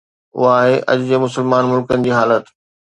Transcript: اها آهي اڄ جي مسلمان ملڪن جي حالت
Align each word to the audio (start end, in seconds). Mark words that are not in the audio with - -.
اها 0.39 0.51
آهي 0.61 0.75
اڄ 0.93 0.99
جي 1.11 1.21
مسلمان 1.27 1.63
ملڪن 1.73 2.05
جي 2.05 2.11
حالت 2.21 2.43